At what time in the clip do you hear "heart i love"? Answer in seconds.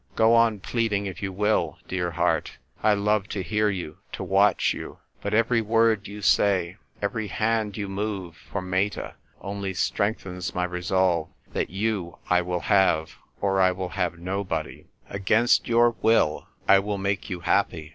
2.09-3.29